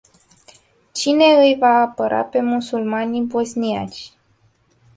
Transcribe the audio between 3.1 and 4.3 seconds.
bosniaci?